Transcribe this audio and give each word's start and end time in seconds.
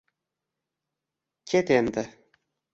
Ket 1.53 1.69
endi 1.77 2.03